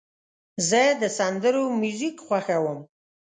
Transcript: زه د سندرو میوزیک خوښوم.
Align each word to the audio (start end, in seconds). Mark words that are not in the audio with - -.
زه 0.69 0.81
د 1.01 1.03
سندرو 1.17 1.63
میوزیک 1.81 2.15
خوښوم. 2.25 2.79